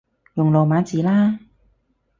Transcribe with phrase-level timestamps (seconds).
[0.33, 1.37] 用羅馬字啦